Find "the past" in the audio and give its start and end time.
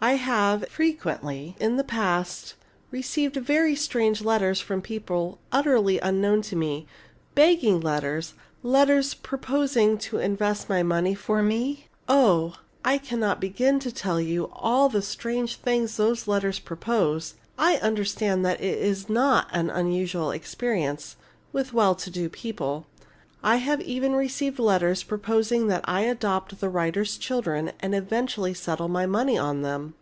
1.76-2.54